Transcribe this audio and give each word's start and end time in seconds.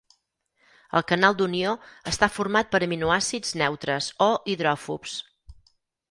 El 0.99 1.03
canal 1.09 1.35
d'unió 1.41 1.73
està 2.11 2.29
format 2.37 2.71
per 2.75 2.81
aminoàcids 2.85 3.51
neutres 3.63 4.07
o 4.29 4.31
hidròfobs. 4.55 5.15